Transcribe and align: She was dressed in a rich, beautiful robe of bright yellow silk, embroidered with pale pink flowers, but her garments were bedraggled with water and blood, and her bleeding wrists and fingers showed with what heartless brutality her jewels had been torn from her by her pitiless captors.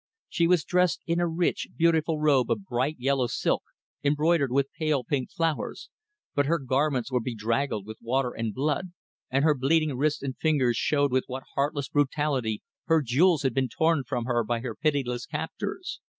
She 0.29 0.47
was 0.47 0.63
dressed 0.63 1.03
in 1.05 1.19
a 1.19 1.27
rich, 1.27 1.67
beautiful 1.77 2.19
robe 2.19 2.49
of 2.49 2.65
bright 2.65 2.95
yellow 2.97 3.27
silk, 3.27 3.61
embroidered 4.03 4.51
with 4.51 4.73
pale 4.75 5.03
pink 5.03 5.29
flowers, 5.31 5.91
but 6.33 6.47
her 6.47 6.57
garments 6.57 7.11
were 7.11 7.19
bedraggled 7.19 7.85
with 7.85 7.99
water 8.01 8.31
and 8.31 8.51
blood, 8.51 8.93
and 9.29 9.43
her 9.43 9.53
bleeding 9.53 9.95
wrists 9.95 10.23
and 10.23 10.35
fingers 10.37 10.75
showed 10.75 11.11
with 11.11 11.25
what 11.27 11.43
heartless 11.53 11.87
brutality 11.87 12.63
her 12.85 13.03
jewels 13.03 13.43
had 13.43 13.53
been 13.53 13.69
torn 13.69 14.03
from 14.03 14.25
her 14.25 14.43
by 14.43 14.61
her 14.61 14.73
pitiless 14.75 15.27
captors. 15.27 15.99